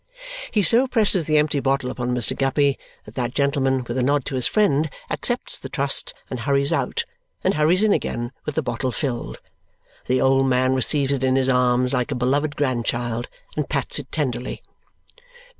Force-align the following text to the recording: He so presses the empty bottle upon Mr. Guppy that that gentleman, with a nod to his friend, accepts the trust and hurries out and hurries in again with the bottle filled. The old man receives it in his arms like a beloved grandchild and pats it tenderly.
He 0.49 0.63
so 0.63 0.87
presses 0.87 1.27
the 1.27 1.37
empty 1.37 1.59
bottle 1.59 1.91
upon 1.91 2.09
Mr. 2.09 2.35
Guppy 2.35 2.79
that 3.05 3.13
that 3.13 3.35
gentleman, 3.35 3.83
with 3.87 3.99
a 3.99 4.01
nod 4.01 4.25
to 4.25 4.33
his 4.35 4.47
friend, 4.47 4.89
accepts 5.11 5.59
the 5.59 5.69
trust 5.69 6.15
and 6.27 6.39
hurries 6.39 6.73
out 6.73 7.05
and 7.43 7.53
hurries 7.53 7.83
in 7.83 7.93
again 7.93 8.31
with 8.43 8.55
the 8.55 8.63
bottle 8.63 8.89
filled. 8.91 9.39
The 10.07 10.19
old 10.19 10.47
man 10.47 10.73
receives 10.73 11.13
it 11.13 11.23
in 11.23 11.35
his 11.35 11.49
arms 11.49 11.93
like 11.93 12.09
a 12.09 12.15
beloved 12.15 12.55
grandchild 12.55 13.29
and 13.55 13.69
pats 13.69 13.99
it 13.99 14.11
tenderly. 14.11 14.63